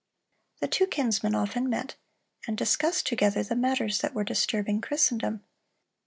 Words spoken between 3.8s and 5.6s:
that were disturbing Christendom.